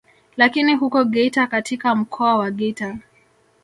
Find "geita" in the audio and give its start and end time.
1.03-1.47, 2.51-2.97